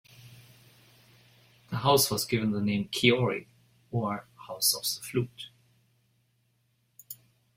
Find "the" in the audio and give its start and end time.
1.69-1.75, 2.49-2.59, 4.81-5.07